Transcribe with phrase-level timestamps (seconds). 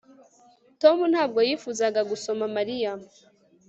[0.81, 2.91] Tom ntabwo yifuzaga gusoma Mariya